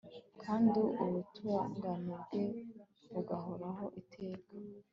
kandi 0.43 0.79
ubutungane 1.03 2.05
bwe 2.21 2.43
bugahoraho 3.13 3.85
iteka 4.01 4.49